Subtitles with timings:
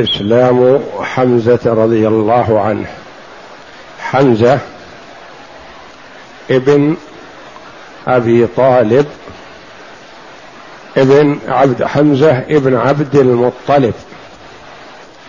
[0.00, 2.86] إسلام حمزة رضي الله عنه.
[4.00, 4.58] حمزة
[6.50, 6.96] ابن
[8.06, 9.06] أبي طالب
[10.96, 13.94] ابن عبد حمزة ابن عبد المطلب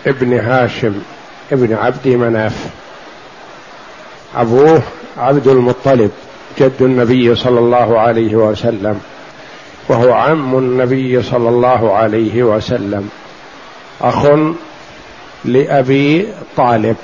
[0.06, 0.94] ابن هاشم
[1.52, 2.66] ابن عبد مناف.
[4.36, 4.82] أبوه
[5.18, 6.10] عبد المطلب
[6.58, 9.00] جد النبي صلى الله عليه وسلم
[9.88, 13.10] وهو عم النبي صلى الله عليه وسلم.
[14.02, 14.26] أخ
[15.44, 16.96] لأبي طالب.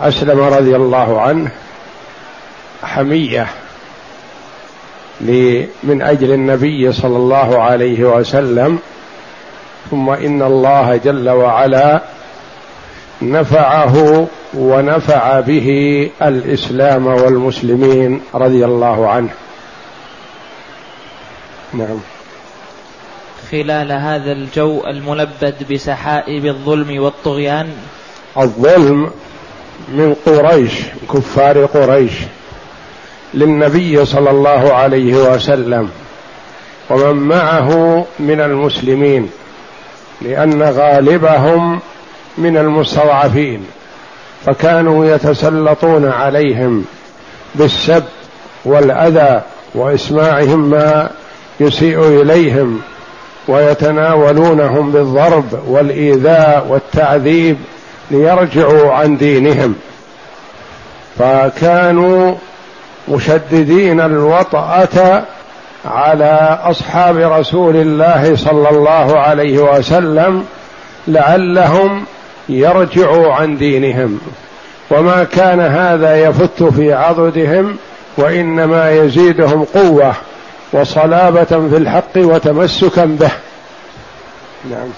[0.00, 1.50] أسلم رضي الله عنه.
[2.82, 3.46] حمية
[5.82, 8.78] من أجل النبي صلى الله عليه وسلم.
[9.90, 12.02] ثم إن الله جل وعلا
[13.22, 19.30] نفعه ونفع به الإسلام والمسلمين رضي الله عنه.
[21.74, 22.15] نعم.
[23.50, 27.68] خلال هذا الجو الملبد بسحائب الظلم والطغيان؟
[28.38, 29.10] الظلم
[29.88, 30.72] من قريش
[31.14, 32.12] كفار قريش
[33.34, 35.90] للنبي صلى الله عليه وسلم
[36.90, 39.30] ومن معه من المسلمين
[40.22, 41.80] لأن غالبهم
[42.38, 43.66] من المستضعفين
[44.46, 46.84] فكانوا يتسلطون عليهم
[47.54, 48.04] بالسب
[48.64, 49.42] والأذى
[49.74, 51.10] وإسماعهم ما
[51.60, 52.80] يسيء إليهم.
[53.48, 57.56] ويتناولونهم بالضرب والإيذاء والتعذيب
[58.10, 59.74] ليرجعوا عن دينهم.
[61.18, 62.34] فكانوا
[63.08, 65.22] مشددين الوطأة
[65.84, 70.44] على أصحاب رسول الله صلى الله عليه وسلم
[71.08, 72.04] لعلهم
[72.48, 74.20] يرجعوا عن دينهم.
[74.90, 77.76] وما كان هذا يفت في عضدهم
[78.16, 80.14] وإنما يزيدهم قوة.
[80.72, 83.30] وصلابة في الحق وتمسكا به.
[84.70, 84.88] نعم.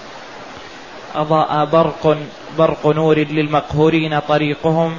[1.16, 2.16] أضاء برق
[2.58, 4.92] برق نور للمقهورين طريقهم.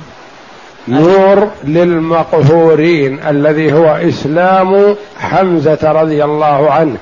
[0.88, 6.98] نور للمقهورين الذي هو إسلام حمزة رضي الله عنه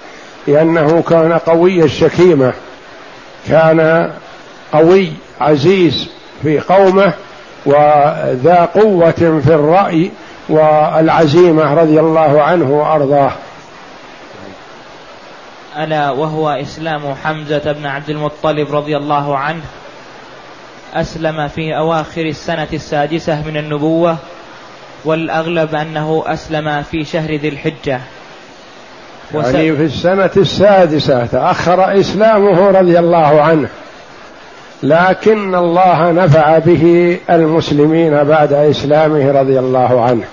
[0.48, 2.54] لأنه كان قوي الشكيمة.
[3.48, 4.12] كان
[4.74, 5.12] قوي
[5.42, 6.10] عزيز
[6.42, 7.14] في قومه
[7.66, 10.12] وذا قوة في الرأي
[10.50, 13.32] والعزيمة رضي الله عنه وأرضاه.
[15.84, 19.62] ألا وهو إسلام حمزة بن عبد المطلب رضي الله عنه.
[20.94, 24.18] أسلم في أواخر السنة السادسة من النبوة
[25.06, 28.02] والأغلب أنه أسلم في شهر ذي الحجة.
[29.34, 33.70] يعني في السنة السادسة تأخر إسلامه رضي الله عنه
[34.84, 40.24] لكن الله نفع به المسلمين بعد إسلامه رضي الله عنه.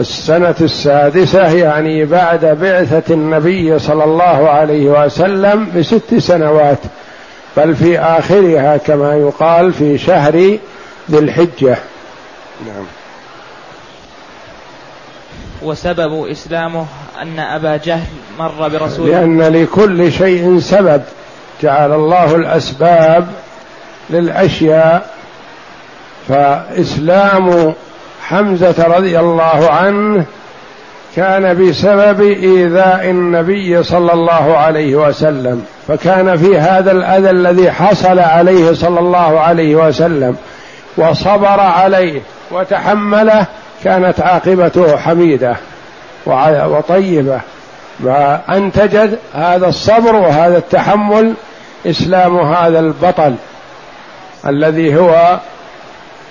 [0.00, 6.78] السنة السادسة يعني بعد بعثة النبي صلى الله عليه وسلم بست سنوات
[7.56, 10.58] بل في آخرها كما يقال في شهر
[11.10, 11.76] ذي الحجة.
[12.66, 12.84] نعم.
[15.62, 16.86] وسبب إسلامه
[17.22, 18.06] أن أبا جهل
[18.38, 21.02] مر برسول لأن لكل شيء سبب.
[21.62, 23.26] جعل الله الأسباب
[24.10, 25.10] للأشياء
[26.28, 27.74] فإسلام
[28.30, 30.24] حمزة رضي الله عنه
[31.16, 38.72] كان بسبب إيذاء النبي صلى الله عليه وسلم فكان في هذا الأذى الذي حصل عليه
[38.72, 40.36] صلى الله عليه وسلم
[40.96, 42.20] وصبر عليه
[42.50, 43.46] وتحمله
[43.84, 45.56] كانت عاقبته حميدة
[46.26, 47.40] وطيبة.
[48.04, 51.34] وانتجت هذا الصبر وهذا التحمل
[51.86, 53.34] إسلام هذا البطل
[54.46, 55.38] الذي هو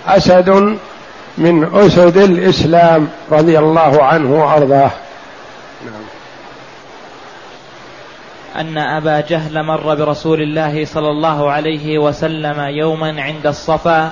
[0.07, 0.77] أسد
[1.39, 4.91] من أسد الإسلام رضي الله عنه وأرضاه.
[5.85, 6.03] نعم.
[8.55, 14.11] أن أبا جهل مر برسول الله صلى الله عليه وسلم يوما عند الصفا.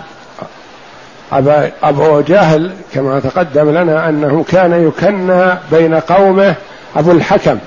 [1.31, 6.55] أبا أبو جهل كما تقدم لنا أنه كان يكنى بين قومه
[6.95, 7.59] أبو الحكم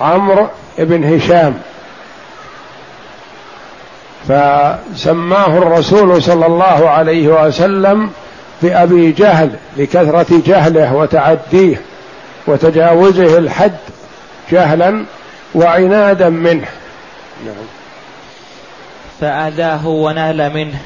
[0.00, 0.48] عمرو
[0.78, 1.54] بن هشام.
[4.28, 8.10] فسماه الرسول صلى الله عليه وسلم
[8.62, 11.80] بأبي جهل لكثرة جهله وتعديه
[12.46, 13.76] وتجاوزه الحد
[14.52, 15.04] جهلا
[15.54, 16.68] وعنادا منه.
[17.46, 17.54] نعم.
[19.20, 20.78] فآذاه ونال منه.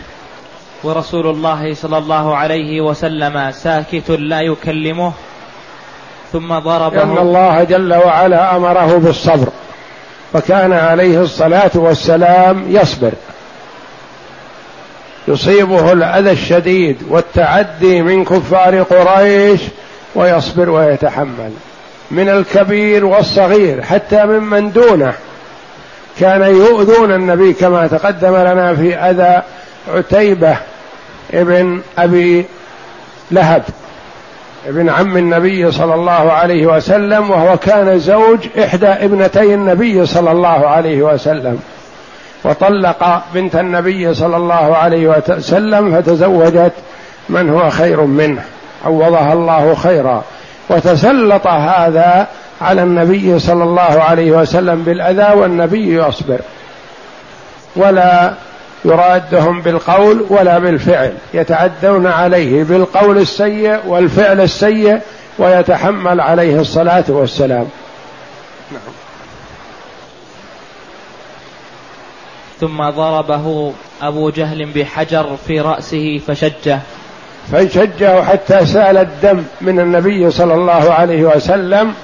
[0.85, 5.13] ورسول الله صلى الله عليه وسلم ساكت لا يكلمه
[6.33, 6.97] ثم ضربه.
[6.97, 9.49] لأن الله جل وعلا أمره بالصبر.
[10.33, 13.13] فكان عليه الصلاة والسلام يصبر.
[15.29, 19.61] يصيبه الأذى الشديد والتعدي من كفار قريش
[20.15, 21.53] ويصبر ويتحمل.
[22.11, 25.13] من الكبير والصغير حتى ممن دونه.
[26.21, 29.43] كان يؤذون النبي كما تقدم لنا في أذى
[29.95, 30.57] عتيبة
[31.35, 32.47] ابن أبي
[33.31, 33.63] لهب.
[34.69, 40.69] ابن عم النبي صلى الله عليه وسلم وهو كان زوج إحدى ابنتي النبي صلى الله
[40.69, 41.61] عليه وسلم.
[42.45, 46.73] وطلق بنت النبي صلى الله عليه وسلم فتزوجت
[47.29, 48.43] من هو خير منه
[48.85, 50.25] عوضها الله خيرا.
[50.71, 52.27] وتسلط هذا
[52.61, 56.39] على النبي صلى الله عليه وسلم بالأذى والنبي يصبر.
[57.77, 58.33] ولا
[58.85, 65.01] يرادهم بالقول ولا بالفعل يتعدون عليه بالقول السيء والفعل السيء
[65.39, 67.69] ويتحمل عليه الصلاة والسلام.
[68.73, 68.93] نعم.
[72.61, 76.79] ثم ضربه أبو جهل بحجر في رأسه فشجه.
[77.53, 81.95] فشجه حتى سال الدم من النبي صلى الله عليه وسلم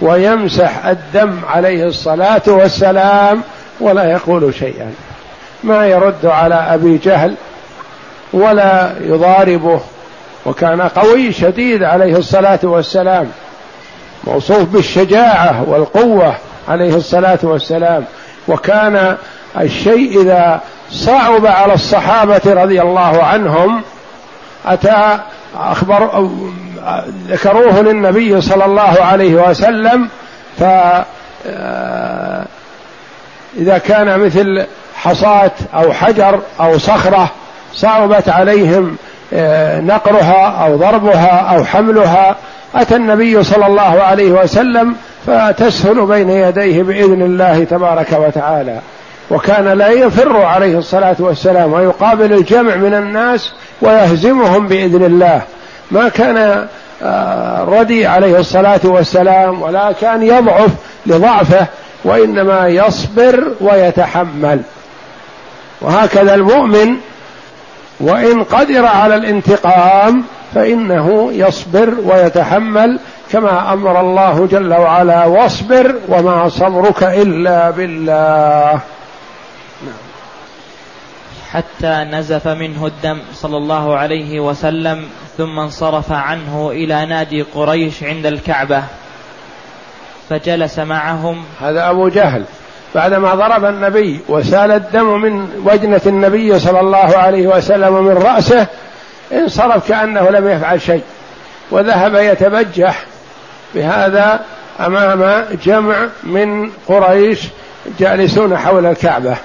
[0.00, 3.42] ويمسح الدم عليه الصلاة والسلام
[3.80, 5.05] ولا يقول شيئا.
[5.64, 7.34] ما يرد على أبي جهل
[8.32, 9.80] ولا يضاربه
[10.46, 13.30] وكان قوي شديد عليه الصلاة والسلام
[14.24, 16.34] موصوف بالشجاعة والقوة
[16.68, 18.04] عليه الصلاة والسلام
[18.48, 19.16] وكان
[19.60, 20.60] الشيء إذا
[20.90, 23.82] صعب على الصحابة رضي الله عنهم
[24.66, 25.18] أتى
[25.58, 26.30] أخبر
[27.28, 30.08] ذكروه للنبي صلى الله عليه وسلم
[30.58, 30.62] ف
[33.56, 37.30] إذا كان مثل حصاة أو حجر أو صخرة
[37.74, 38.96] صعبت عليهم
[39.32, 42.36] آه، نقرها أو ضربها أو حملها.
[42.74, 44.94] أتى النبي صلى الله عليه وسلم
[45.26, 48.80] فتسهل بين يديه بإذن الله تبارك وتعالى.
[49.30, 53.52] وكان لا يفر عليه الصلاة والسلام ويقابل الجمع من الناس
[53.82, 55.42] ويهزمهم بإذن الله.
[55.90, 56.66] ما كان
[57.02, 60.70] آه، ردي عليه الصلاة والسلام ولا كان يضعف
[61.06, 61.66] لضعفه
[62.04, 64.60] وإنما يصبر ويتحمل.
[65.80, 66.96] وهكذا المؤمن
[68.00, 70.24] وإن قدر على الانتقام
[70.54, 73.00] فإنه يصبر ويتحمل
[73.32, 78.80] كما أمر الله جل وعلا واصبر وما صبرك إلا بالله.
[81.52, 85.04] حتى نزف منه الدم صلى الله عليه وسلم
[85.36, 88.82] ثم انصرف عنه إلى نادي قريش عند الكعبة
[90.28, 92.44] فجلس معهم هذا أبو جهل
[92.94, 98.66] بعدما ضرب النبي وسال الدم من وجنة النبي صلى الله عليه وسلم من رأسه
[99.32, 101.02] انصرف كأنه لم يفعل شيء.
[101.70, 103.04] وذهب يتبجح.
[103.74, 104.40] بهذا
[104.80, 107.40] أمام جمع من قريش
[107.98, 109.36] جالسون حول الكعبة.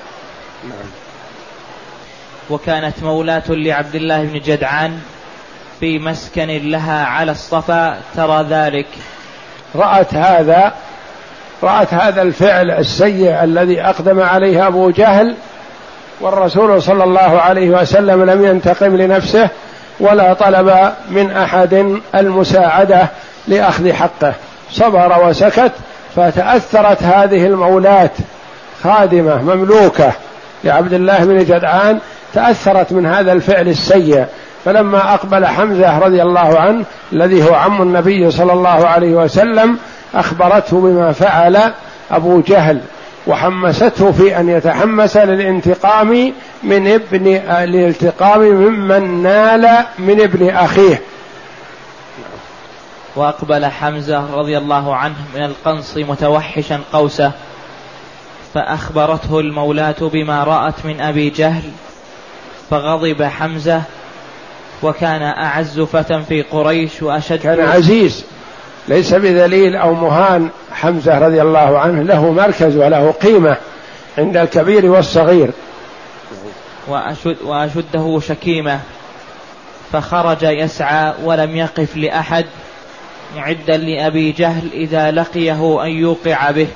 [2.49, 4.99] وكانت مولاة لعبد الله بن جدعان
[5.79, 8.87] في مسكن لها على الصفا ترى ذلك.
[9.75, 10.73] رأت هذا
[11.63, 15.35] رأت هذا الفعل السيء الذي أقدم عليه أبو جهل
[16.21, 19.49] والرسول صلى الله عليه وسلم لم ينتقم لنفسه
[19.99, 23.07] ولا طلب من أحد المساعدة
[23.47, 24.33] لأخذ حقه.
[24.71, 25.71] صبر وسكت
[26.15, 28.09] فتأثرت هذه المولاة
[28.83, 30.11] خادمة مملوكة
[30.63, 31.99] لعبد الله بن جدعان
[32.33, 34.25] تأثرت من هذا الفعل السيء.
[34.65, 39.77] فلما أقبل حمزة رضي الله عنه الذي هو عم النبي صلى الله عليه وسلم
[40.15, 41.73] أخبرته بما فعل
[42.11, 42.81] أبو جهل
[43.27, 51.01] وحمسته في أن يتحمس للانتقام من ابن الالتقام ممن نال من ابن أخيه.
[53.15, 57.31] وأقبل حمزة رضي الله عنه من القنص متوحشا قوسه
[58.53, 61.63] فأخبرته المولاة بما رأت من أبي جهل
[62.69, 63.81] فغضب حمزة
[64.83, 68.25] وكان أعز فتى في قريش وأشد كان عزيز.
[68.87, 73.57] ليس بذليل أو مهان حمزة رضي الله عنه له مركز وله قيمة
[74.17, 75.51] عند الكبير والصغير.
[76.87, 78.79] وأشد وأشده شكيمة.
[79.91, 82.45] فخرج يسعى ولم يقف لأحد
[83.35, 86.67] معدا لأبي جهل إذا لقيه أن يوقع به.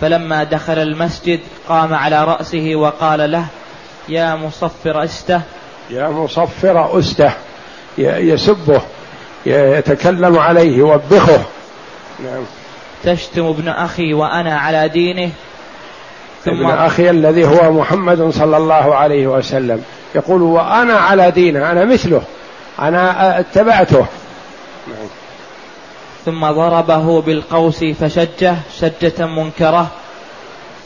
[0.00, 3.46] فلما دخل المسجد قام على رأسه وقال له
[4.08, 5.40] يا مصفر أستة.
[5.90, 7.32] يا مصفر أستة
[7.98, 8.82] يسبه.
[9.46, 11.42] يتكلم عليه يوبخه.
[12.24, 12.44] نعم.
[13.04, 15.30] تشتم ابن أخي وأنا على دينه.
[16.44, 19.84] ثم ابن أخي الذي هو محمد صلى الله عليه وسلم.
[20.14, 22.22] يقول وأنا على دينه أنا مثله.
[22.80, 24.06] أنا اتبعته.
[26.24, 29.86] ثم ضربه بالقوس فشجه شجة منكرة.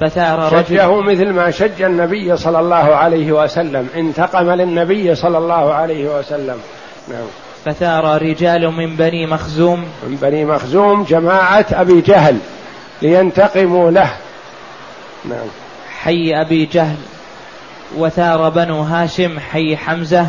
[0.00, 3.88] فثار رجل شجه مثل ما شج النبي صلى الله عليه وسلم.
[3.96, 6.60] انتقم للنبي صلى الله عليه وسلم.
[7.08, 7.26] نعم.
[7.68, 9.84] فثار رجال من بني مخزوم.
[10.06, 12.38] من بني مخزوم جماعة أبي جهل
[13.02, 14.10] لينتقموا له.
[15.24, 15.46] نعم.
[16.02, 16.96] حي أبي جهل.
[17.96, 20.26] وثار بنو هاشم حي حمزة.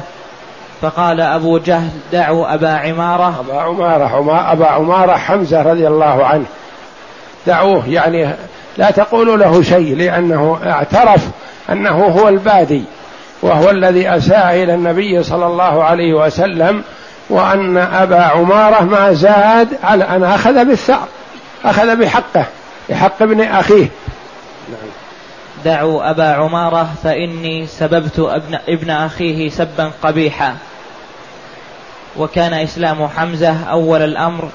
[0.81, 3.39] فقال أبو جهل دعوا أبا عمارة.
[3.39, 6.45] أبا عمارة أبا عمارة حمزة رضي الله عنه.
[7.47, 8.35] دعوه يعني
[8.77, 11.27] لا تقولوا له شيء لأنه اعترف
[11.69, 12.83] أنه هو البادي
[13.41, 16.83] وهو الذي أساء إلى النبي صلى الله عليه وسلم
[17.29, 21.07] وأن أبا عمارة ما زاد على أن أخذ بالثأر
[21.65, 22.45] أخذ بحقه
[22.89, 23.87] بحق ابن أخيه.
[24.69, 24.89] نعم.
[25.65, 30.55] دعوا أبا عمارة فإني سببت ابن, ابن أخيه سبا قبيحا.
[32.17, 34.49] وكان إسلام حمزة أول الأمر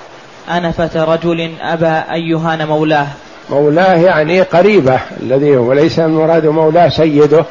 [0.51, 3.07] أنفة رجل أبى أن يهان مولاه.
[3.51, 7.45] مولاه يعني قريبه الذي هو ليس المراد مولاه سيده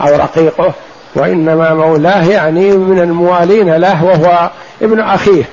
[0.00, 0.72] أو رقيقه.
[1.16, 4.50] وإنما مولاه يعني من الموالين له وهو
[4.82, 5.44] ابن أخيه.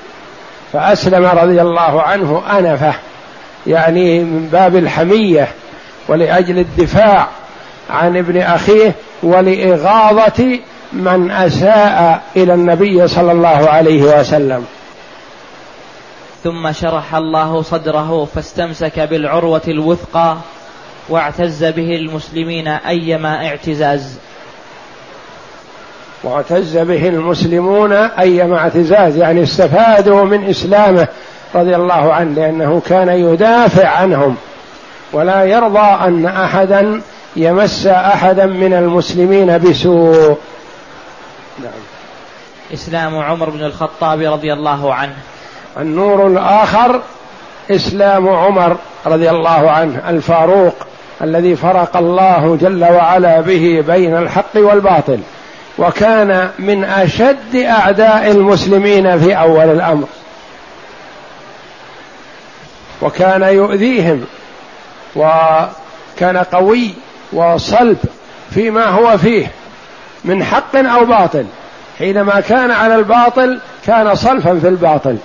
[0.72, 2.94] فأسلم رضي الله عنه أنفه
[3.66, 5.48] يعني من باب الحمية
[6.08, 7.28] ولأجل الدفاع
[7.90, 10.58] عن ابن أخيه ولإغاظة
[10.92, 14.64] من أساء إلى النبي صلى الله عليه وسلم.
[16.44, 20.36] ثم شرح الله صدره فاستمسك بالعروة الوثقى
[21.08, 24.18] واعتز به المسلمين أيما اعتزاز.
[26.24, 31.08] واعتز به المسلمون أيما اعتزاز يعني استفادوا من إسلامه
[31.54, 34.36] رضي الله عنه لأنه كان يدافع عنهم.
[35.12, 37.00] ولا يرضى أن أحدا
[37.36, 40.36] يمس أحدا من المسلمين بسوء.
[41.58, 41.82] نعم.
[42.74, 45.14] إسلام عمر بن الخطاب رضي الله عنه.
[45.78, 47.00] النور الآخر
[47.70, 48.76] إسلام عمر
[49.06, 50.74] رضي الله عنه الفاروق
[51.22, 55.18] الذي فرق الله جل وعلا به بين الحق والباطل.
[55.78, 60.06] وكان من أشد أعداء المسلمين في أول الأمر.
[63.02, 64.24] وكان يؤذيهم
[65.16, 66.94] وكان قوي
[67.32, 67.98] وصلب
[68.50, 69.50] فيما هو فيه
[70.24, 71.46] من حق أو باطل.
[71.98, 75.16] حينما كان على الباطل كان صلفا في الباطل.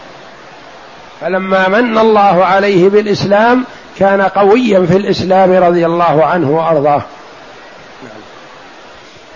[1.21, 3.65] فلما من الله عليه بالإسلام
[3.99, 7.01] كان قويا في الإسلام رضي الله عنه وأرضاه.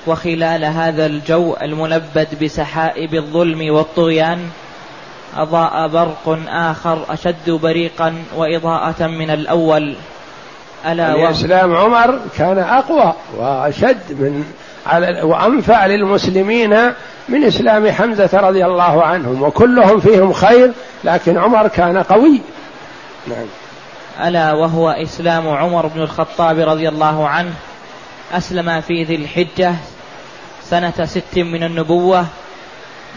[0.07, 4.49] وخلال هذا الجو الملبد بسحائب الظلم والطغيان
[5.37, 9.95] أضاء برق آخر أشد بريقا وإضاءة من الأول.
[10.85, 14.45] ألا يعني إسلام عمر كان أقوى وأشد من
[14.85, 16.93] على وأنفع للمسلمين
[17.29, 20.71] من إسلام حمزة رضي الله عنهم وكلهم فيهم خير
[21.03, 22.41] لكن عمر كان قوي.
[23.27, 23.45] نعم.
[24.27, 27.53] ألا وهو إسلام عمر بن الخطاب رضي الله عنه
[28.33, 29.75] أسلم في ذي الحجة
[30.69, 32.25] سنة ست من النبوة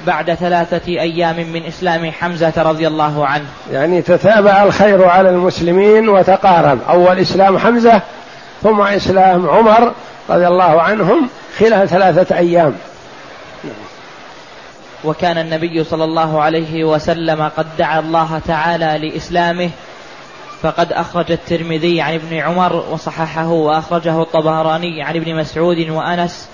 [0.06, 3.46] بعد ثلاثة أيام من إسلام حمزة رضي الله عنه.
[3.72, 6.78] يعني تتابع الخير على المسلمين وتقارب.
[6.88, 8.00] أول إسلام حمزة
[8.62, 9.92] ثم إسلام عمر
[10.30, 12.74] رضي الله عنهم خلال ثلاثة أيام.
[15.04, 19.70] وكان النبي صلى الله عليه وسلم قد دعا الله تعالى لإسلامه
[20.62, 26.48] فقد أخرج الترمذي عن ابن عمر وصححه وأخرجه الطبراني عن ابن مسعود وأنس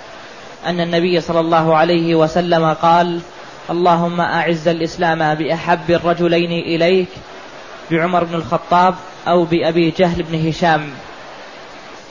[0.66, 3.20] أن النبي صلى الله عليه وسلم قال
[3.70, 7.08] اللهم أعز الإسلام بأحب الرجلين إليك
[7.90, 8.94] بعمر بن الخطاب
[9.28, 10.90] أو بأبي جهل بن هشام.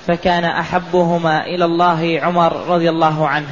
[0.07, 3.49] فكان أحبهما إلى الله عمر رضي الله عنه.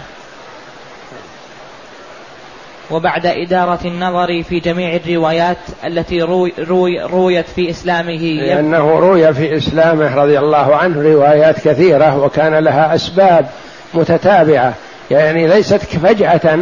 [2.92, 8.22] وبعد إدارة النظر في جميع الروايات التي روي روي رويت في إسلامه.
[8.22, 13.50] لأنه روي في إسلامه رضي الله عنه روايات كثيرة وكان لها أسباب
[13.94, 14.74] متتابعة.
[15.12, 16.60] يعني ليست فجأة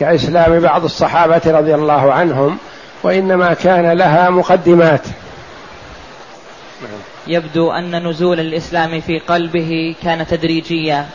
[0.00, 2.58] كإسلام بعض الصحابة رضي الله عنهم
[3.02, 5.02] وإنما كان لها مقدمات.
[7.26, 11.06] يبدو أن نزول الإسلام في قلبه كان تدريجيا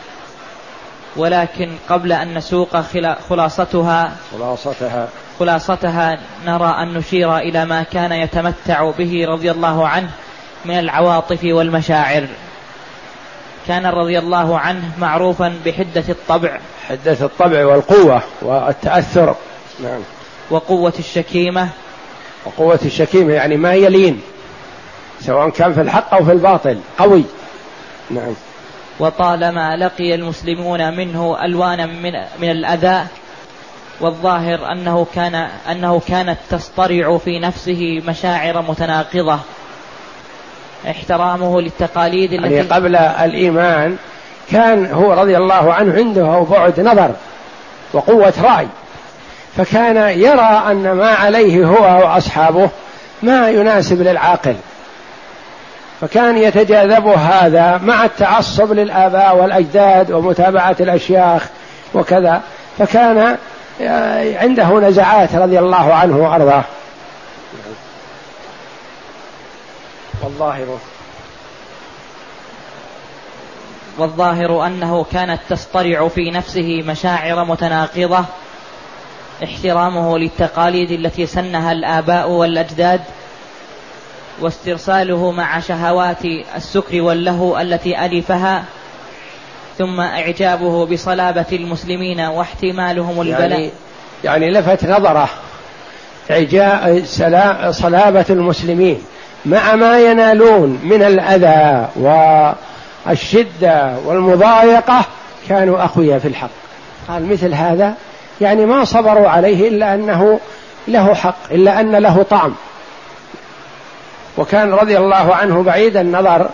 [1.16, 2.80] ولكن قبل أن نسوق
[3.28, 5.08] خلاصتها خلاصتها.
[5.38, 10.10] خلاصتها نرى أن نشير إلى ما كان يتمتع به رضي الله عنه
[10.64, 12.26] من العواطف والمشاعر.
[13.68, 16.58] كان رضي الله عنه معروفا بحدة الطبع.
[16.88, 19.34] حدة الطبع والقوة والتأثر.
[19.82, 20.00] نعم.
[20.50, 21.68] وقوة الشكيمة.
[22.46, 24.20] وقوة الشكيمة يعني ما يلين
[25.20, 27.24] سواء كان في الحق أو في الباطل قوي.
[28.10, 28.34] نعم.
[28.98, 33.06] وطالما لقي المسلمون منه ألوانا من, من الأذى
[34.00, 35.34] والظاهر أنه كان
[35.70, 39.38] أنه كانت تصطرع في نفسه مشاعر متناقضة.
[40.90, 43.96] احترامه للتقاليد التي يعني قبل الإيمان
[44.52, 47.10] كان هو رضي الله عنه عنده بعد نظر
[47.92, 48.66] وقوة رأي
[49.56, 52.70] فكان يرى أن ما عليه هو وأصحابه
[53.22, 54.56] ما يناسب للعاقل
[56.00, 61.48] فكان يتجاذب هذا مع التعصب للآباء والأجداد ومتابعة الأشياخ
[61.94, 62.42] وكذا
[62.78, 63.36] فكان
[64.40, 66.64] عنده نزعات رضي الله عنه وأرضاه.
[70.22, 70.78] والظاهر
[73.98, 78.24] والظاهر أنه كانت تصطرع في نفسه مشاعر متناقضة
[79.44, 83.00] احترامه للتقاليد التي سنها الآباء والأجداد
[84.40, 86.24] واسترساله مع شهوات
[86.56, 88.64] السكر واللهو التي ألفها
[89.78, 93.50] ثم إعجابه بصلابة المسلمين واحتمالهم البلاء.
[93.50, 93.70] يعني,
[94.24, 95.28] يعني لفت نظره
[96.30, 97.02] إعجاء
[97.70, 99.02] صلابة المسلمين.
[99.46, 101.88] مع ما ينالون من الأذى
[103.06, 105.04] والشدة والمضايقة
[105.48, 106.50] كانوا أقوياء في الحق.
[107.08, 107.94] قال مثل هذا
[108.40, 110.40] يعني ما صبروا عليه إلا أنه
[110.88, 112.54] له حق إلا أن له طعم.
[114.38, 116.48] وكان رضي الله عنه بعيد النظر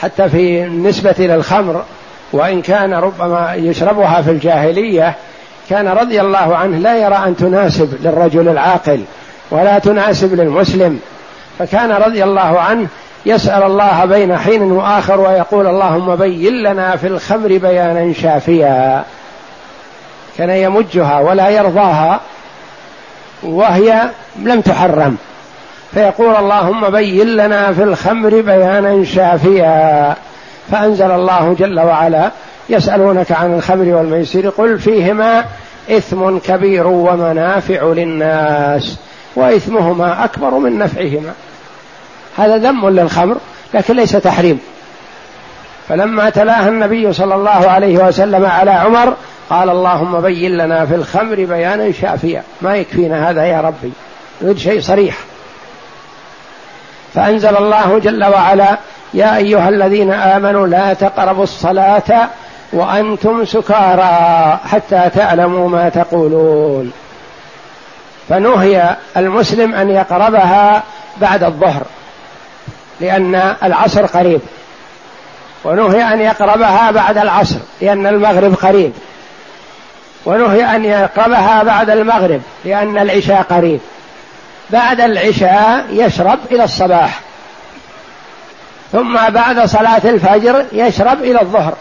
[0.00, 1.84] حتى في النسبة إلى الخمر
[2.32, 5.14] وإن كان ربما يشربها في الجاهلية
[5.70, 9.04] كان رضي الله عنه لا يرى أن تناسب للرجل العاقل
[9.50, 11.00] ولا تناسب للمسلم.
[11.58, 12.88] فكان رضي الله عنه
[13.26, 19.04] يسأل الله بين حين وآخر ويقول اللهم بين لنا في الخمر بيانا شافيا.
[20.38, 22.20] كان يمجها ولا يرضاها
[23.42, 24.02] وهي
[24.42, 25.16] لم تحرم.
[25.94, 30.14] فيقول اللهم بين لنا في الخمر بيانا شافيا.
[30.70, 32.30] فأنزل الله جل وعلا
[32.68, 35.44] يسألونك عن الخمر والميسر قل فيهما
[35.90, 38.98] إثم كبير ومنافع للناس.
[39.36, 41.32] وإثمهما أكبر من نفعهما.
[42.36, 43.36] هذا ذم للخمر
[43.74, 44.60] لكن ليس تحريم.
[45.88, 49.14] فلما تلاها النبي صلى الله عليه وسلم على عمر
[49.50, 52.42] قال اللهم بين لنا في الخمر بيانا شافيا.
[52.62, 53.92] ما يكفينا هذا يا ربي
[54.42, 55.16] نريد شيء صريح.
[57.14, 58.78] فأنزل الله جل وعلا
[59.14, 62.28] يا أيها الذين آمنوا لا تقربوا الصلاة
[62.72, 66.92] وأنتم سكارى حتى تعلموا ما تقولون.
[68.28, 70.82] فنهي المسلم أن يقربها
[71.16, 71.82] بعد الظهر
[73.00, 74.40] لأن العصر قريب.
[75.64, 78.92] ونهي أن يقربها بعد العصر لأن المغرب قريب.
[80.26, 83.80] ونهي أن يقربها بعد المغرب لأن العشاء قريب.
[84.70, 87.20] بعد العشاء يشرب إلى الصباح.
[88.92, 91.74] ثم بعد صلاة الفجر يشرب إلى الظهر.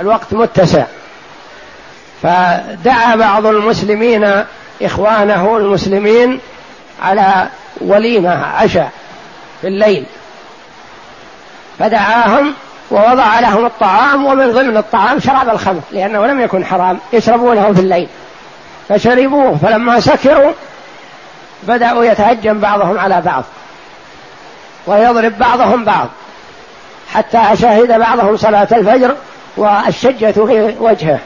[0.00, 0.84] الوقت متسع.
[2.22, 4.44] فدعا بعض المسلمين
[4.82, 6.40] إخوانه المسلمين
[7.02, 7.48] على
[7.80, 8.90] وليمة عشاء
[9.60, 10.04] في الليل.
[11.78, 12.54] فدعاهم
[12.90, 18.08] ووضع لهم الطعام ومن ضمن الطعام شراب الخمر لأنه لم يكن حرام يشربونه في الليل.
[18.88, 20.52] فشربوه فلما سكروا
[21.62, 23.44] بدأوا يتهجم بعضهم على بعض
[24.86, 26.08] ويضرب بعضهم بعض
[27.14, 29.16] حتى شهد بعضهم صلاة الفجر
[29.56, 31.18] والشجة في وجهه.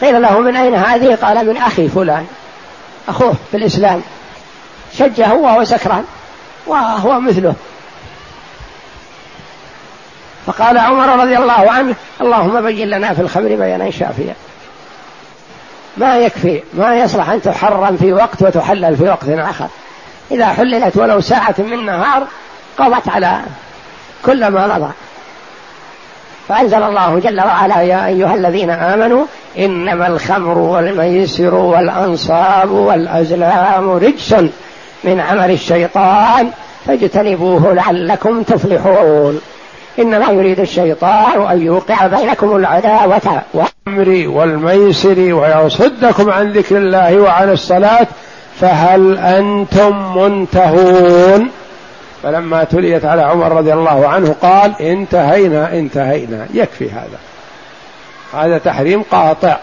[0.00, 2.26] قيل له من أين هذه؟ قال من أخي فلان.
[3.08, 4.02] أخوه في الإسلام
[4.98, 6.04] شجه وهو سكران
[6.66, 7.54] وهو مثله.
[10.46, 14.34] فقال عمر رضي الله عنه اللهم بين لنا في الخمر بيانا شافيا
[15.96, 19.68] ما يكفي ما يصلح أن تحرم في وقت وتحلل في وقت آخر.
[20.30, 22.26] إذا حللت ولو ساعة من نهار
[22.78, 23.40] قضت على
[24.24, 24.92] كل ما مضى.
[26.48, 29.24] فأنزل الله جل وعلا يا أيها الذين آمنوا
[29.58, 34.34] إنما الخمر والميسر والأنصاب والأزلام رجس
[35.04, 36.50] من عمل الشيطان
[36.86, 39.40] فاجتنبوه لعلكم تفلحون.
[39.98, 48.06] إنما يريد الشيطان أن يوقع بينكم العداوة والأمر والميسر ويصدكم عن ذكر الله وعن الصلاة
[48.60, 51.48] فهل أنتم منتهون؟
[52.24, 56.46] فلما تليت على عمر رضي الله عنه قال انتهينا انتهينا.
[56.54, 57.18] يكفي هذا.
[58.42, 59.56] هذا تحريم قاطع.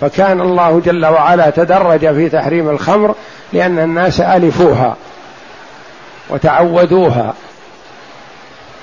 [0.00, 3.14] فكان الله جل وعلا تدرج في تحريم الخمر
[3.52, 4.96] لأن الناس ألفوها
[6.28, 7.34] وتعودوها.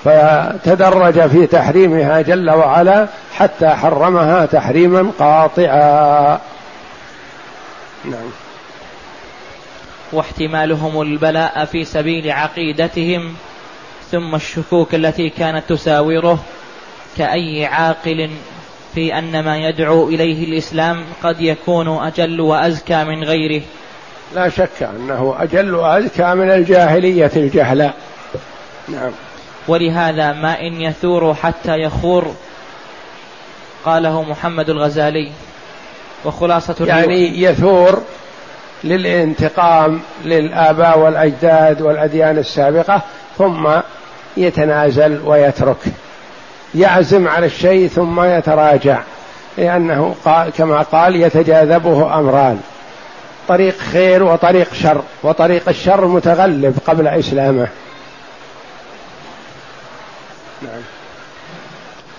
[0.04, 6.40] فتدرج في تحريمها جل وعلا حتى حرمها تحريما قاطعا.
[8.06, 8.32] نعم.
[10.12, 13.36] واحتمالهم البلاء في سبيل عقيدتهم
[14.12, 16.40] ثم الشكوك التي كانت تساوره
[17.18, 18.30] كأي عاقل
[18.96, 23.62] في أن ما يدعو إليه الإسلام قد يكون أجل وأزكى من غيره.
[24.36, 27.94] لا شك أنه أجل وأزكى من الجاهلية الجهلاء
[28.88, 29.12] نعم.
[29.68, 32.36] ولهذا ما إن يثور حتى يخور
[33.86, 35.32] قاله محمد الغزالي
[36.26, 38.04] وخلاصة يعني يثور
[38.84, 43.02] للانتقام للآباء والأجداد والأديان السابقة
[43.38, 43.70] ثم
[44.38, 45.78] يتنازل ويترك.
[46.76, 49.02] يعزم على الشيء ثم يتراجع
[49.58, 52.62] لأنه قال كما قال يتجاذبه أمران.
[53.48, 57.68] طريق خير وطريق شر وطريق الشر متغلب قبل إسلامه.
[60.62, 60.82] نعم.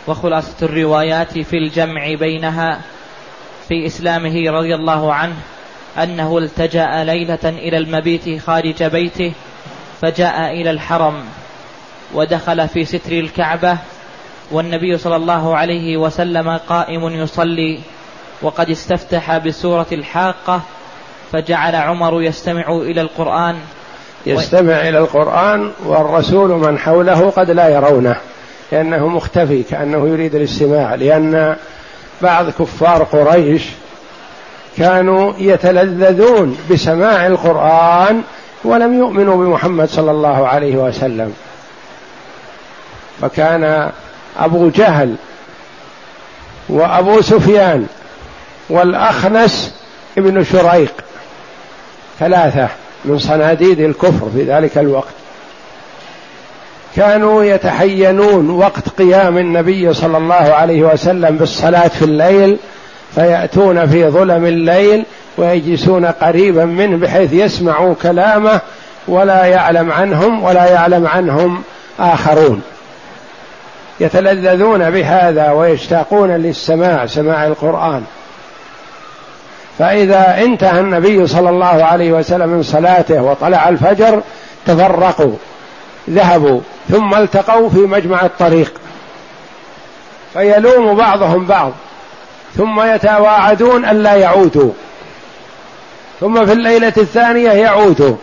[0.07, 2.81] وخلاصة الروايات في الجمع بينها
[3.69, 5.37] في إسلامه رضي الله عنه
[5.99, 9.33] أنه التجأ ليلة إلى المبيت خارج بيته
[10.03, 11.15] فجاء إلى الحرم
[12.15, 13.79] ودخل في ستر الكعبة
[14.51, 17.81] والنبي صلى الله عليه وسلم قائم يصلي
[18.43, 20.61] وقد استفتح بسورة الحاقة
[21.33, 23.57] فجعل عمر يستمع إلى القرآن.
[24.27, 28.17] يستمع إلى القرآن والرسول من حوله قد لا يرونه
[28.73, 31.57] لأنه مختفي كأنه يريد الاستماع لأن
[32.23, 33.63] بعض كفار قريش
[34.77, 38.23] كانوا يتلذذون بسماع القرآن
[38.65, 41.35] ولم يؤمنوا بمحمد صلى الله عليه وسلم.
[43.21, 43.91] فكان
[44.39, 45.15] أبو جهل
[46.69, 47.87] وأبو سفيان
[48.71, 49.75] والأخنس
[50.19, 50.93] ابن شريق
[52.19, 52.69] ثلاثة
[53.05, 55.15] من صناديد الكفر في ذلك الوقت.
[56.97, 62.59] كانوا يتحينون وقت قيام النبي صلى الله عليه وسلم بالصلاة في الليل
[63.15, 65.05] فيأتون في ظلم الليل
[65.37, 68.61] ويجلسون قريبا منه بحيث يسمعوا كلامه
[69.09, 71.63] ولا يعلم عنهم ولا يعلم عنهم
[72.01, 72.63] آخرون.
[74.01, 78.05] يتلذذون بهذا ويشتاقون للسماع سماع القرآن.
[79.79, 84.23] فإذا انتهى النبي صلى الله عليه وسلم من صلاته وطلع الفجر
[84.67, 85.37] تفرقوا
[86.11, 88.73] ذهبوا ثم التقوا في مجمع الطريق.
[90.33, 91.73] فيلوم بعضهم بعض.
[92.57, 94.73] ثم يتواعدون ألا يعودوا.
[96.21, 98.17] ثم في الليلة الثانية يعودوا.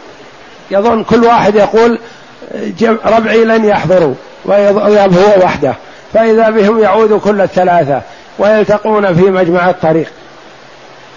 [0.72, 2.00] يظن كل واحد يقول
[3.06, 4.14] ربعي لن يحضروا
[4.46, 5.74] ويذهب هو وحده.
[6.14, 8.02] فإذا بهم يعود كل الثلاثة
[8.40, 10.12] ويلتقون في مجمع الطريق.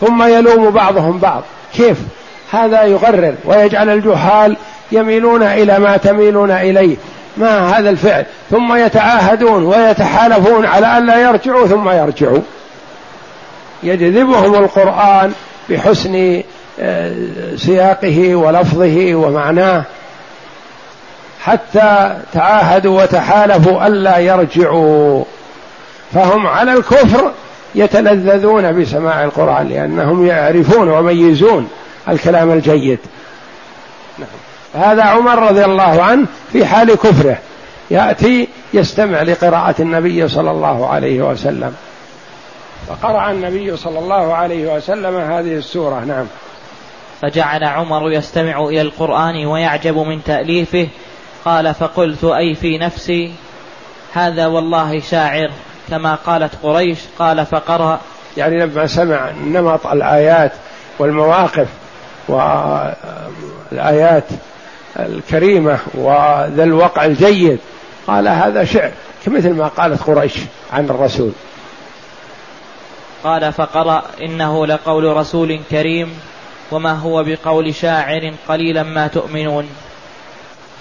[0.01, 1.43] ثم يلوم بعضهم بعض.
[1.75, 1.99] كيف؟
[2.53, 4.57] هذا يغرر ويجعل الجهال
[4.93, 6.97] يميلون إلى ما تميلون إليه.
[7.37, 12.43] ما هذا الفعل؟ ثم يتعاهدون ويتحالفون على ألا يرجعوا ثم يرجعوا.
[13.83, 15.33] يجذبهم القرآن
[15.69, 16.43] بحسن
[16.81, 17.15] آه،
[17.57, 19.85] سياقه ولفظه ومعناه.
[21.41, 25.25] حتى تعاهدوا وتحالفوا ألا يرجعوا.
[26.15, 27.33] فهم على الكفر
[27.75, 31.69] يتلذذون بسماع القرآن لأنهم يعرفون ويميزون
[32.09, 32.99] الكلام الجيد.
[34.19, 34.85] نعم.
[34.85, 37.39] هذا عمر رضي الله عنه في حال كفره.
[37.91, 41.75] يأتي يستمع لقراءة النبي صلى الله عليه وسلم.
[42.91, 46.27] فقرأ النبي صلى الله عليه وسلم هذه السورة نعم.
[47.23, 50.89] فجعل عمر يستمع إلى القرآن ويعجب من تأليفه
[51.45, 53.33] قال فقلت أي في نفسي؟
[54.13, 55.51] هذا والله شاعر
[55.91, 58.01] كما قالت قريش قال فقرأ.
[58.37, 60.53] يعني لما سمع نمط الآيات
[60.99, 61.69] والمواقف
[62.29, 64.25] والآيات
[64.99, 67.59] الكريمة وذا الوقع الجيد
[68.07, 68.91] قال هذا شعر
[69.27, 70.35] كمثل ما قالت قريش
[70.73, 71.33] عن الرسول.
[73.25, 76.21] قال فقرأ إنه لقول رسول كريم
[76.71, 79.69] وما هو بقول شاعر قليلا ما تؤمنون.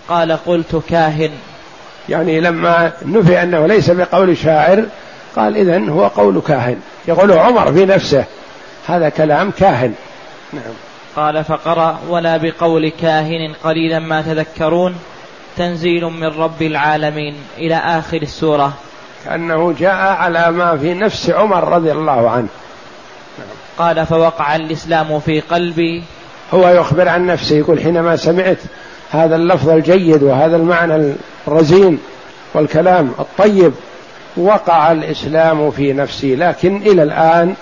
[0.09, 1.31] قال قلت كاهن.
[2.09, 4.85] يعني لما نفي أنه ليس بقول شاعر
[5.35, 6.81] قال إذن هو قول كاهن.
[7.07, 8.25] يقول عمر في نفسه
[8.87, 9.93] هذا كلام كاهن.
[10.53, 10.73] نعم.
[11.15, 14.95] قال فقرأ ولا بقول كاهن قليلا ما تذكرون
[15.57, 18.73] تنزيل من رب العالمين إلى آخر السورة.
[19.25, 22.47] كأنه جاء على ما في نفس عمر رضي الله عنه.
[23.77, 26.03] قال فوقع الإسلام في قلبي.
[26.53, 28.57] هو يخبر عن نفسه يقول حينما سمعت
[29.11, 31.13] هذا اللفظ الجيد وهذا المعنى
[31.47, 31.99] الرزين
[32.53, 33.73] والكلام الطيب
[34.37, 37.55] وقع الإسلام في نفسي لكن إلى الآن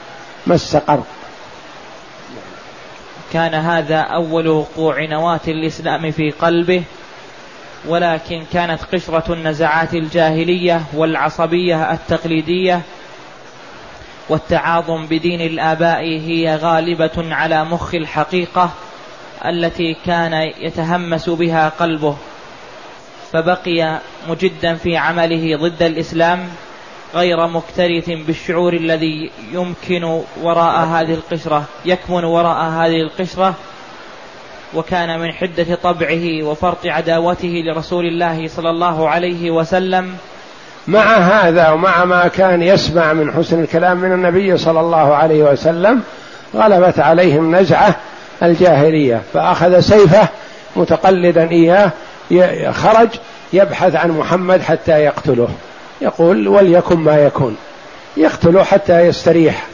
[0.48, 1.00] ما استقر.
[3.34, 6.84] كان هذا أول وقوع نواة الإسلام في قلبه.
[7.88, 12.82] ولكن كانت قشرة النزعات الجاهلية والعصبية التقليدية
[14.30, 18.70] والتعاظم بدين الآباء هي غالبة على مخ الحقيقة
[19.46, 22.18] التي كان يتهمس بها قلبه.
[23.32, 26.50] فبقي مجدا في عمله ضد الإسلام
[27.16, 33.56] غير مكترث بالشعور الذي يمكن وراء هذه القشرة يكمن وراء هذه القشرة
[34.74, 40.16] وكان من حدة طبعه وفرط عداوته لرسول الله صلى الله عليه وسلم.
[40.88, 46.02] مع هذا ومع ما كان يسمع من حسن الكلام من النبي صلى الله عليه وسلم
[46.56, 47.96] غلبت عليهم نزعة
[48.44, 50.28] الجاهلية فأخذ سيفه
[50.76, 51.92] متقلدا إياه
[52.72, 53.10] خرج
[53.54, 55.48] يبحث عن محمد حتى يقتله.
[56.02, 57.58] يقول وليكن ما يكون.
[58.18, 59.66] يقتله حتى يستريح.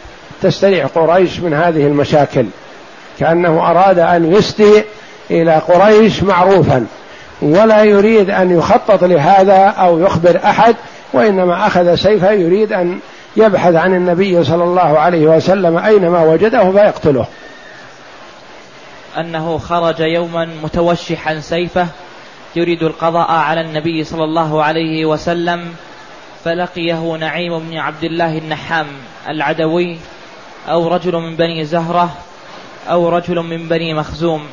[0.41, 2.45] تستريح قريش من هذه المشاكل.
[3.19, 4.84] كأنه أراد أن يسدي
[5.32, 6.86] إلى قريش معروفا
[7.41, 10.76] ولا يريد أن يخطط لهذا أو يخبر أحد
[11.13, 12.99] وإنما أخذ سيفه يريد أن
[13.38, 17.26] يبحث عن النبي صلى الله عليه وسلم أينما وجده فيقتله.
[19.17, 21.88] أنه خرج يوما متوشحا سيفه
[22.56, 25.73] يريد القضاء على النبي صلى الله عليه وسلم
[26.45, 28.88] فلقيه نعيم بن عبد الله النحام
[29.30, 29.97] العدوي
[30.69, 32.10] أو رجل من بني زهرة
[32.89, 34.48] أو رجل من بني مخزوم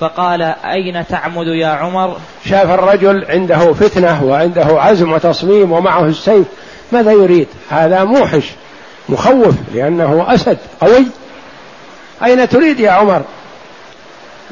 [0.00, 6.46] فقال أين تعمد يا عمر؟ شاف الرجل عنده فتنة وعنده عزم وتصميم ومعه السيف
[6.92, 8.44] ماذا يريد؟ هذا موحش
[9.08, 11.06] مخوف لأنه أسد قوي.
[12.24, 13.22] أين تريد يا عمر؟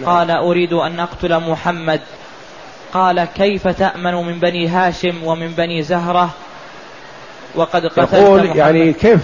[0.07, 2.01] قال أريد أن أقتل محمد.
[2.95, 6.31] قال كيف تأمن من بني هاشم ومن بني زهرة؟
[7.55, 8.57] وقد قتلت يقول محمد.
[8.57, 9.21] يعني كيف؟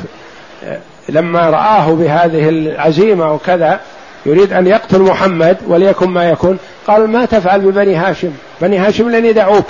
[1.10, 3.80] لما رآه بهذه العزيمة وكذا
[4.26, 9.24] يريد أن يقتل محمد وليكن ما يكون قال ما تفعل ببني هاشم؟ بني هاشم لن
[9.24, 9.66] يدعوك.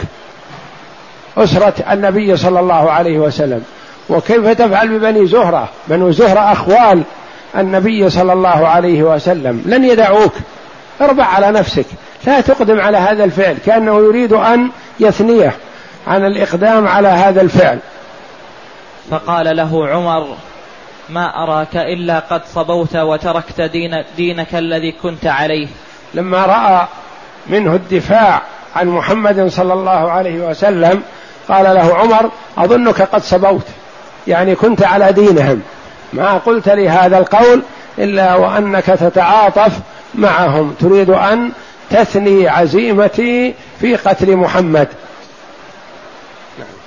[1.36, 3.62] أسرة النبي صلى الله عليه وسلم.
[4.08, 7.02] وكيف تفعل ببني زهرة؟ بنو زهرة أخوال
[7.58, 9.62] النبي صلى الله عليه وسلم.
[9.66, 10.32] لن يدعوك.
[11.00, 11.86] أربع على نفسك.
[12.26, 15.52] لا تقدم على هذا الفعل كأنه يريد أن يثنيه
[16.06, 17.78] عن الإقدام على هذا الفعل.
[19.10, 20.36] فقال له عمر
[21.10, 25.68] ما أراك إلا قد صبوت وتركت دين دينك الذي كنت عليه.
[26.14, 26.86] لما رأى
[27.46, 28.42] منه الدفاع
[28.76, 31.02] عن محمد صلى الله عليه وسلم
[31.48, 33.66] قال له عمر أظنك قد صبوت
[34.26, 35.62] يعني كنت على دينهم.
[36.12, 37.62] ما قلت لي هذا القول
[37.98, 39.72] إلا وأنك تتعاطف
[40.14, 40.74] معهم.
[40.80, 41.52] تريد أن
[41.90, 44.88] تثني عزيمتي في قتل محمد.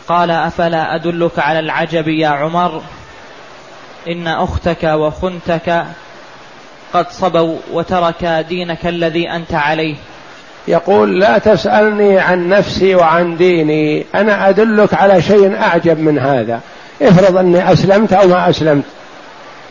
[0.08, 2.82] قال أفلا أدلك على العجب يا عمر؟
[4.08, 5.86] إن أختك وخنتك
[6.94, 9.96] قد صبوا وترك دينك الذي أنت عليه.
[10.68, 14.06] يقول لا تسألني عن نفسي وعن ديني.
[14.16, 16.60] أنا أدلك على شيء أعجب من هذا.
[17.02, 18.84] افرض أني أسلمت أو ما أسلمت.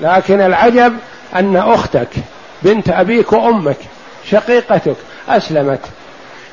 [0.00, 0.92] لكن العجب
[1.34, 2.08] أن أختك
[2.62, 3.78] بنت أبيك وأمك
[4.30, 4.96] شقيقتك
[5.28, 5.80] أسلمت.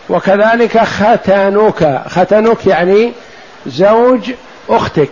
[0.10, 3.12] وكذلك ختانك ختنك يعني
[3.68, 4.32] زوج
[4.70, 5.12] أختك.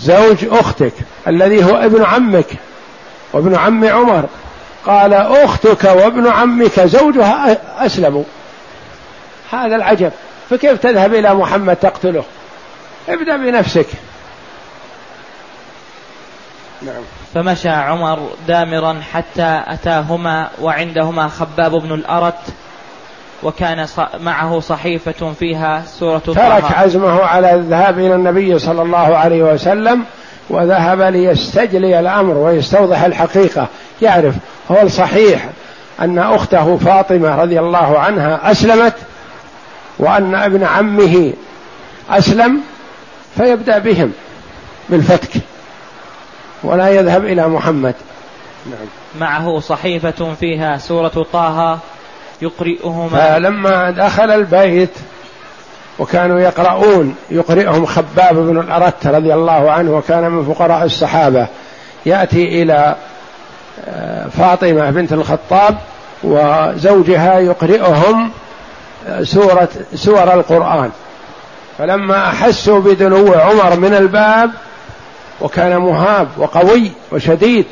[0.00, 0.92] زوج أختك
[1.28, 2.46] الذي هو ابن عمك
[3.32, 4.24] وابن عم عمر.
[4.86, 8.24] قال أختك وابن عمك زوجها اسلموا
[9.50, 10.12] هذا العجب.
[10.50, 12.24] فكيف تذهب إلى محمد تقتله؟
[13.08, 13.86] ابدأ بنفسك.
[16.82, 17.02] نعم.
[17.34, 22.40] فمشى عمر دامرا حتى أتاهما وعندهما خباب بن الأرت
[23.42, 23.86] وكان
[24.20, 30.04] معه صحيفة فيها سورة ترك عزمه على الذهاب إلى النبي صلى الله عليه وسلم
[30.50, 33.66] وذهب ليستجلي الأمر ويستوضح الحقيقة.
[34.02, 34.34] يعرف
[34.70, 35.48] هو الصحيح
[36.00, 38.94] أن أخته فاطمة رضي الله عنها أسلمت
[39.98, 41.32] وأن ابن عمه
[42.10, 42.60] أسلم
[43.36, 44.12] فيبدأ بهم
[44.88, 45.30] بالفتك
[46.62, 47.94] ولا يذهب إلى محمد.
[48.66, 48.86] نعم.
[49.20, 51.78] معه صحيفة فيها سورة طه.
[52.42, 53.08] يقرئهما.
[53.08, 54.90] فلما دخل البيت
[55.98, 61.46] وكانوا يقرؤون يقرئهم خباب بن الأرت رضي الله عنه وكان من فقراء الصحابة.
[62.06, 62.96] يأتي إلى
[63.88, 65.78] آه، فاطمة بنت الخطاب
[66.22, 68.30] وزوجها يقرئهم
[69.08, 70.90] آه، سورة سور القرآن.
[71.78, 74.50] فلما أحسوا بدنو عمر من الباب
[75.40, 77.66] وكان مهاب وقوي وشديد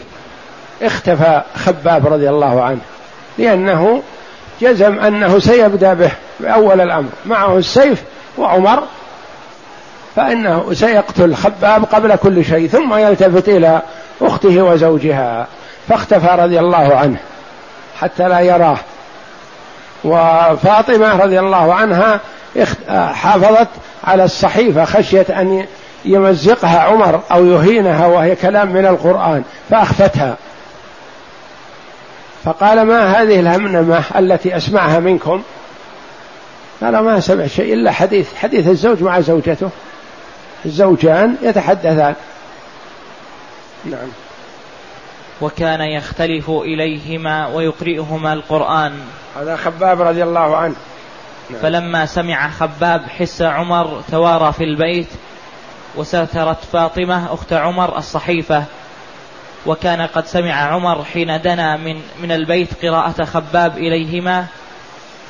[0.83, 2.81] اختفى خباب رضي الله عنه
[3.39, 4.03] لأنه
[4.61, 7.09] جزم أنه سيبدأ به بأول الأمر.
[7.27, 8.03] معه السيف
[8.39, 8.83] وعمر
[10.17, 13.83] فإنه سيقتل خباب قبل كل شيء ثم يلتفت إلى
[14.23, 15.47] أخته وزوجها
[15.89, 17.17] فاختفى رضي الله عنه
[18.01, 18.79] حتى لا يراه.
[20.05, 22.21] وفاطمة رضي الله عنها
[23.13, 23.69] حافظت
[24.05, 25.67] على الصحيفة خشية أن
[26.05, 30.37] يمزقها عمر أو يهينها وهي كلام من القرآن فأخفتها.
[32.45, 35.43] فقال ما هذه الهمنمة التي أسمعها منكم؟
[36.81, 39.71] قال ما سمع شيء إلا حديث حديث الزوج مع زوجته.
[40.65, 42.15] الزوجان يتحدثان.
[43.85, 44.09] نعم.
[45.41, 48.93] وكان يختلف إليهما ويقرئهما القرآن.
[49.37, 50.75] هذا خباب رضي الله عنه.
[51.51, 51.61] نعم.
[51.61, 55.09] فلما سمع خباب حس عمر توارى في البيت
[55.97, 58.65] وسترت فاطمة أخت عمر الصحيفة.
[59.67, 64.47] وكان قد سمع عمر حين دنا من من البيت قراءة خباب إليهما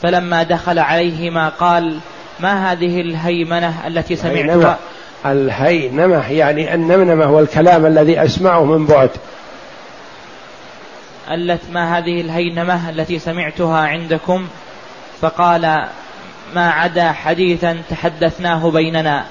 [0.02, 1.98] فلما دخل عليهما قال
[2.40, 4.78] ما هذه الهيمنة التي سمعتها؟
[5.26, 9.10] الهينمة يعني النمنمة والكلام الذي أسمعه من بعد.
[11.30, 14.48] الت ما هذه الهينمة التي سمعتها عندكم؟
[15.20, 15.88] فقال
[16.54, 19.24] ما عدا حديثا تحدثناه بيننا.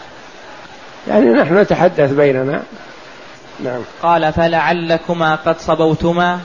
[1.08, 2.62] يعني نحن نتحدث بيننا.
[3.60, 3.82] نعم.
[4.04, 6.40] قال فلعلكما قد صبوتما؟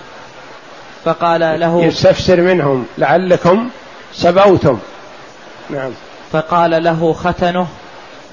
[1.05, 3.68] فقال له يستفسر منهم لعلكم
[4.12, 4.79] سبوتم
[5.70, 5.90] نعم.
[6.33, 7.66] فقال له ختنه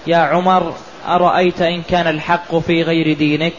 [0.08, 0.74] يا عمر
[1.08, 3.54] أرأيت إن كان الحق في غير دينك؟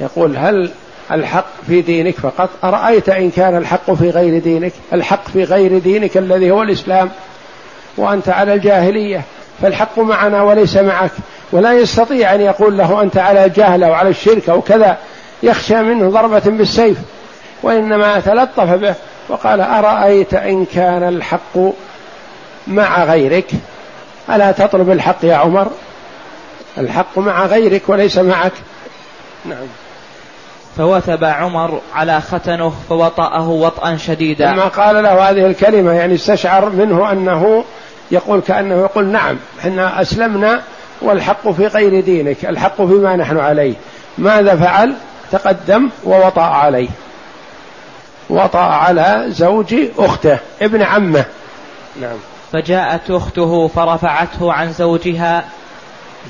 [0.00, 0.70] يقول هل
[1.12, 6.16] الحق في دينك فقط؟ أرأيت إن كان الحق في غير دينك؟ الحق في غير دينك
[6.16, 7.10] الذي هو الإسلام.
[7.96, 9.22] وأنت على الجاهلية.
[9.62, 11.10] فالحق معنا وليس معك.
[11.52, 14.96] ولا يستطيع أن يقول له أنت على الجهل أو على الشرك أو كذا.
[15.42, 16.98] يخشى منه ضربة بالسيف.
[17.62, 18.94] وإنما تلطف به
[19.28, 21.58] وقال أرأيت إن كان الحق
[22.66, 23.50] مع غيرك؟
[24.30, 25.70] ألا تطلب الحق يا عمر؟
[26.78, 28.52] الحق مع غيرك وليس معك.
[29.44, 29.66] نعم.
[30.76, 34.52] فوثب عمر على ختنه فوطأه وطئا شديدا.
[34.52, 37.64] لما قال له هذه الكلمة يعني استشعر منه أنه
[38.10, 40.62] يقول كأنه يقول نعم إحنا أسلمنا
[41.02, 43.74] والحق في غير دينك الحق فيما نحن عليه.
[44.18, 44.94] ماذا فعل؟
[45.32, 46.88] تقدم ووطأ عليه.
[48.30, 51.24] وطأ على زوج أخته ابن عمه.
[52.00, 52.16] نعم.
[52.52, 55.44] فجاءت أخته فرفعته عن زوجها.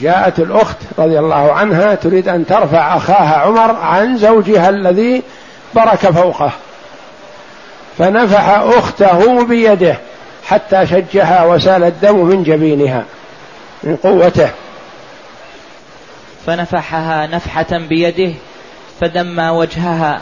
[0.01, 5.23] جاءت الأخت رضي الله عنها تريد أن ترفع أخاها عمر عن زوجها الذي
[5.75, 6.51] برك فوقه.
[7.99, 9.97] فنفح أخته بيده.
[10.45, 13.05] حتى شجها وسال الدم من جبينها
[13.83, 14.51] من قوته.
[16.47, 18.33] فنفحها نفحة بيده
[19.01, 20.21] فدمى وجهها.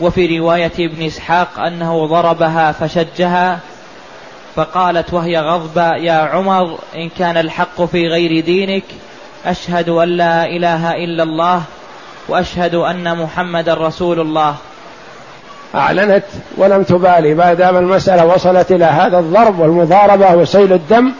[0.00, 3.58] وفي رواية ابن إسحاق أنه ضربها فشجها
[4.56, 8.84] فقالت وهي غضبة يا عمر إن كان الحق في غير دينك
[9.46, 11.62] أشهد أن لا إله إلا الله
[12.28, 14.56] وأشهد أن محمد رسول الله.
[15.76, 16.24] أعلنت
[16.56, 17.34] ولم تبالي.
[17.34, 21.12] ما دام المسألة وصلت إلى هذا الضرب والمضاربة وسيل الدم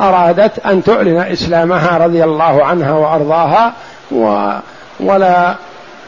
[0.00, 3.72] أرادت أن تعلن إسلامها رضي الله عنها وأرضاها
[4.12, 4.50] و
[5.00, 5.54] ولا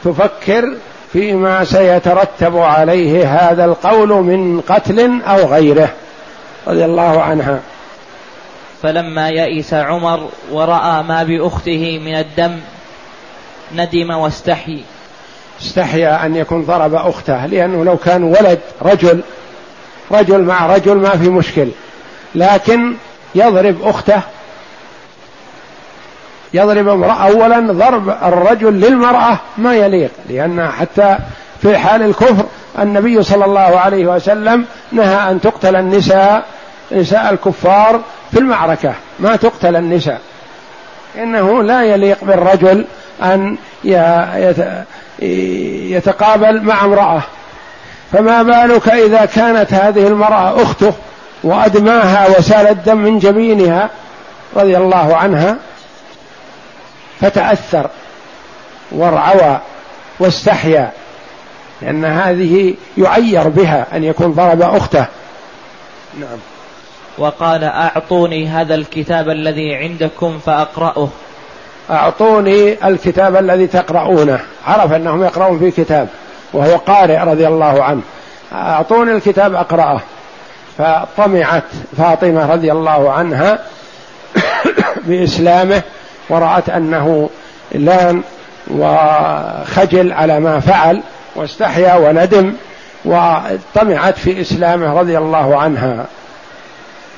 [0.05, 0.75] تفكر
[1.12, 5.88] فيما سيترتب عليه هذا القول من قتل أو غيره.
[6.66, 7.61] رضي الله عنها.
[8.83, 12.61] فلما يئس عمر ورأى ما بأخته من الدم
[13.75, 14.83] ندم واستحي.
[15.61, 19.21] استحيا أن يكون ضرب أخته لأنه لو كان ولد رجل
[20.12, 21.69] رجل مع رجل ما في مشكل.
[22.35, 22.95] لكن
[23.35, 24.21] يضرب أخته
[26.55, 31.19] يضرب امرأة أولا ضرب الرجل للمرأة ما يليق لأن حتى
[31.62, 32.45] في حال الكفر
[32.79, 36.45] النبي صلى الله عليه وسلم نهى أن تقتل النساء
[36.93, 38.01] نساء الكفار
[38.33, 40.21] في المعركة ما تقتل النساء.
[41.17, 42.85] إنه لا يليق بالرجل
[43.23, 43.57] أن
[45.18, 47.22] يتقابل مع امرأة.
[48.12, 50.92] فما بالك إذا كانت هذه المرأة أخته
[51.44, 53.90] وأدماها وسال الدم من جبينها
[54.57, 55.57] رضي الله عنها
[57.20, 57.90] فتأثر
[58.92, 59.61] وارعوى
[60.20, 60.92] واستحيا
[61.83, 65.07] لأن هذه يعير بها أن يكون ضرب أخته.
[66.20, 66.38] نعم.
[67.18, 71.09] وقال أعطوني هذا الكتاب الذي عندكم فأقرأه.
[71.90, 74.40] أعطوني الكتاب الذي تقرؤونه.
[74.66, 76.09] عرف أنهم يقرؤون في كتاب
[76.53, 78.03] وهو قارئ رضي الله عنه.
[78.53, 80.00] أعطوني الكتاب أقرأه.
[80.79, 81.65] فطمعت
[81.98, 83.58] فاطمة رضي الله عنها
[85.06, 85.83] بإسلامه
[86.29, 87.31] ورأت أنه
[87.73, 88.23] لأن
[88.71, 91.00] وخجل على ما فعل
[91.37, 92.52] واستحيا وندم
[93.04, 96.06] وطمعت في إسلامه رضي الله عنها.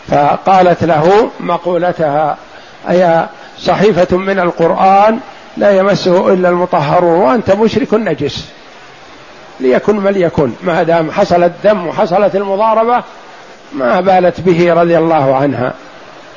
[0.08, 2.36] فقالت له مقولتها
[2.88, 3.26] أي
[3.58, 5.18] صحيفة من القرآن
[5.56, 8.48] لا يمسه إلا المطهرون وأنت مشرك نجس.
[9.60, 10.52] ليكن ما ليكن.
[10.62, 13.02] ما دام حصل الدم وحصلت المضاربة
[13.72, 15.74] ما بالت به رضي الله عنها.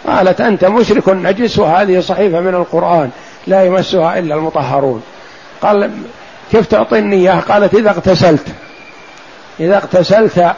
[0.08, 3.10] قالت أنت مشرك نجس وهذه صحيفة من القرآن
[3.48, 5.04] لا يمسها إلا المطهرون.
[5.62, 5.92] قال
[6.52, 8.46] كيف تعطيني إياه قالت إذا اغتسلت.
[9.60, 10.54] إذا اغتسلت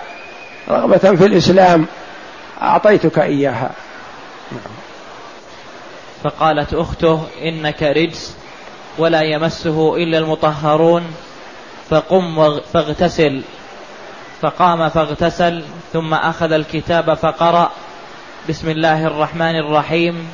[0.69, 1.85] رغبة في الإسلام
[2.61, 3.69] أعطيتك إياها.
[4.51, 4.80] نعم.
[6.23, 8.35] فقالت أخته إنك رجس
[8.97, 11.03] ولا يمسه إلا المطهرون
[11.89, 13.41] فقم فاغتسل.
[14.41, 15.63] فقام فاغتسل
[15.93, 17.71] ثم أخذ الكتاب فقرأ.
[18.49, 20.27] بسم الله الرحمن الرحيم.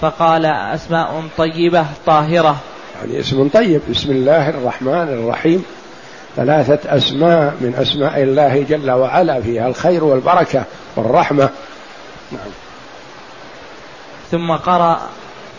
[0.00, 2.56] فقال أسماء طيبة طاهرة.
[3.00, 3.80] يعني اسم طيب.
[3.90, 5.64] بسم الله الرحمن الرحيم.
[6.36, 9.40] ثلاثة أسماء من أسماء الله جل وعلا.
[9.40, 10.64] فيها الخير والبركة
[10.96, 11.48] والرحمة.
[12.32, 12.63] نعم.
[14.30, 15.00] ثم قرأ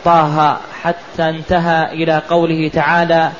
[0.05, 3.31] طه حتى انتهى إلى قوله تعالى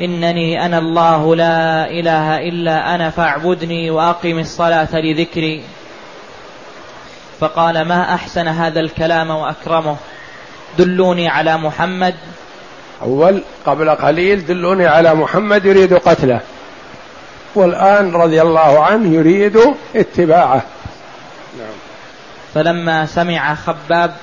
[0.00, 5.62] إنني أنا الله لا إله إلا أنا فاعبدني وأقم الصلاة لذكري.
[7.40, 9.96] فقال ما أحسن هذا الكلام وأكرمه؟
[10.78, 12.14] دلوني على محمد.
[13.02, 16.40] أول قبل قليل دلوني على محمد يريد قتله.
[17.54, 19.58] والآن رضي الله عنه يريد
[19.96, 20.62] اتباعه.
[21.58, 21.74] نعم.
[22.54, 24.14] فلما سمع خباب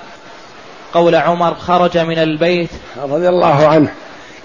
[0.97, 2.69] قول عمر خرج من البيت.
[3.03, 3.91] رضي الله عنه.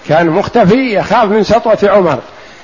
[0.07, 2.19] كان مختفي يخاف من سطوة عمر.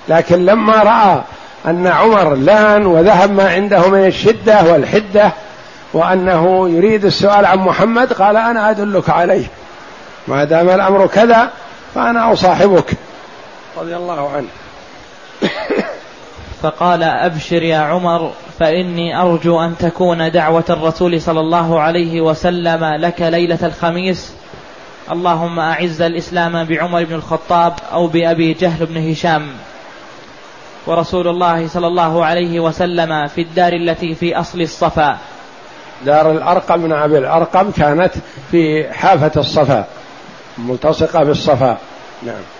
[0.09, 1.21] لكن لما رأى
[1.65, 5.31] أن عمر لأن وذهب ما عنده من الشدة والحدة
[5.93, 9.45] وأنه يريد السؤال عن محمد قال أنا أدلك عليه.
[10.27, 11.49] ما دام الأمر كذا
[11.95, 12.93] فأنا أصاحبك.
[13.77, 14.47] رضي الله عنه.
[16.61, 23.21] فقال أبشر يا عمر فإني أرجو أن تكون دعوة الرسول صلى الله عليه وسلم لك
[23.21, 24.33] ليلة الخميس.
[25.11, 29.47] اللهم أعز الإسلام بعمر بن الخطاب أو بأبي جهل بن هشام.
[30.87, 35.17] ورسول الله صلى الله عليه وسلم في الدار التي في أصل الصفا.
[36.05, 38.11] دار الأرقم من أبي الأرقم كانت
[38.51, 39.85] في حافة الصفا
[40.57, 41.77] ملتصقة بالصفا.
[42.23, 42.58] نعم.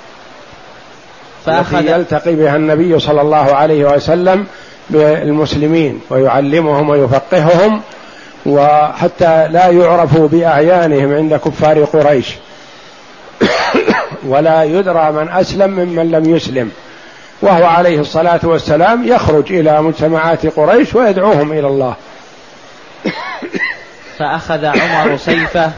[1.46, 4.46] فأخذ يلتقي بها النبي صلى الله عليه وسلم
[4.90, 7.82] بالمسلمين ويعلمهم ويفقههم
[8.46, 12.36] وحتى لا يعرفوا بأعيانهم عند كفار قريش.
[14.28, 16.72] ولا يدرى من أسلم ممن لم يسلم.
[17.42, 21.96] وهو عليه الصلاة والسلام يخرج إلى مجتمعات قريش ويدعوهم إلى الله.
[24.18, 25.72] فأخذ عمر سيفه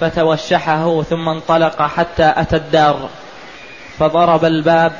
[0.00, 3.08] فتوشحه ثم انطلق حتى أتى الدار.
[3.98, 4.92] فضرب الباب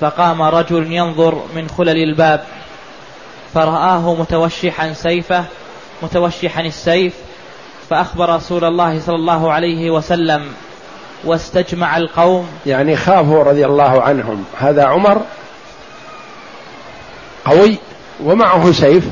[0.00, 2.44] فقام رجل ينظر من خلل الباب
[3.54, 5.44] فرآه متوشحا سيفه
[6.02, 7.14] متوشحا السيف
[7.90, 10.52] فأخبر رسول الله صلى الله عليه وسلم
[11.24, 12.48] واستجمع القوم.
[12.66, 14.44] يعني خافوا رضي الله عنهم.
[14.58, 15.22] هذا عمر
[17.44, 17.78] قوي
[18.24, 19.04] ومعه سيف.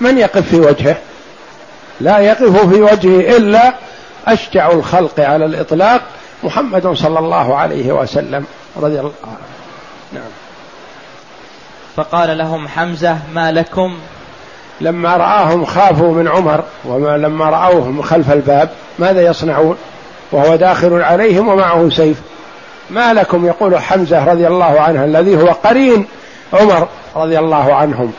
[0.00, 0.96] من يقف في وجهه؟
[2.00, 3.74] لا يقف في وجهه إلا
[4.26, 6.02] أشجع الخلق على الإطلاق
[6.42, 8.44] محمد صلى الله عليه وسلم
[8.76, 9.36] رضي الله عنه.
[10.12, 10.30] نعم.
[11.96, 13.98] فقال لهم حمزة ما لكم؟
[14.80, 19.76] لما رآهم خافوا من عمر ولما رأوه خلف الباب ماذا يصنعون؟
[20.32, 22.20] وهو داخل عليهم ومعه سيف.
[22.90, 26.06] ما لكم؟ يقول حمزة رضي الله عنه الذي هو قرين
[26.52, 28.12] عمر رضي الله عنهم.